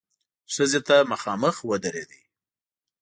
ښځې 0.53 0.79
ته 0.87 0.95
مخامخ 1.11 1.55
ودرېد. 1.69 2.11